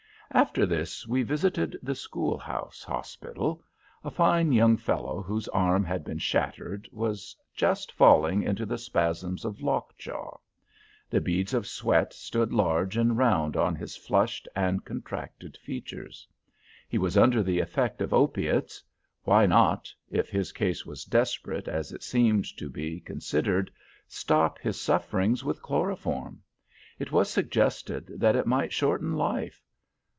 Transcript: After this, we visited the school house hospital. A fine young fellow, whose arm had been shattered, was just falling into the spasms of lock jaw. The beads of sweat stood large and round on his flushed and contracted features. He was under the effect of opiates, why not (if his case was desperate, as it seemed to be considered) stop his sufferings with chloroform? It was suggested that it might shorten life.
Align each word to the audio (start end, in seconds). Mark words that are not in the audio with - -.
After 0.33 0.65
this, 0.65 1.05
we 1.05 1.23
visited 1.23 1.77
the 1.83 1.93
school 1.93 2.37
house 2.37 2.85
hospital. 2.85 3.65
A 4.01 4.09
fine 4.09 4.53
young 4.53 4.77
fellow, 4.77 5.21
whose 5.21 5.49
arm 5.49 5.83
had 5.83 6.05
been 6.05 6.19
shattered, 6.19 6.87
was 6.93 7.35
just 7.53 7.91
falling 7.91 8.41
into 8.41 8.65
the 8.65 8.77
spasms 8.77 9.43
of 9.43 9.59
lock 9.61 9.97
jaw. 9.97 10.37
The 11.09 11.19
beads 11.19 11.53
of 11.53 11.67
sweat 11.67 12.13
stood 12.13 12.53
large 12.53 12.95
and 12.95 13.17
round 13.17 13.57
on 13.57 13.75
his 13.75 13.97
flushed 13.97 14.47
and 14.55 14.85
contracted 14.85 15.57
features. 15.57 16.25
He 16.87 16.97
was 16.97 17.17
under 17.17 17.43
the 17.43 17.59
effect 17.59 18.01
of 18.01 18.13
opiates, 18.13 18.81
why 19.25 19.45
not 19.45 19.93
(if 20.09 20.29
his 20.29 20.53
case 20.53 20.85
was 20.85 21.03
desperate, 21.03 21.67
as 21.67 21.91
it 21.91 22.03
seemed 22.03 22.45
to 22.57 22.69
be 22.69 23.01
considered) 23.01 23.69
stop 24.07 24.59
his 24.59 24.79
sufferings 24.79 25.43
with 25.43 25.61
chloroform? 25.61 26.41
It 26.99 27.11
was 27.11 27.29
suggested 27.29 28.13
that 28.21 28.37
it 28.37 28.47
might 28.47 28.71
shorten 28.71 29.17
life. 29.17 29.61